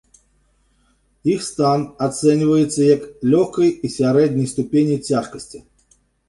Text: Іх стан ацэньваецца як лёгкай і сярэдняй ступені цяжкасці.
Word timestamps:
Іх 1.33 1.43
стан 1.49 1.83
ацэньваецца 2.05 2.81
як 2.95 3.01
лёгкай 3.35 3.69
і 3.89 3.93
сярэдняй 3.97 4.49
ступені 4.55 4.97
цяжкасці. 5.13 5.63